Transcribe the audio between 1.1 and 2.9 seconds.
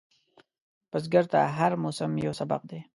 ته هر موسم یو سبق دی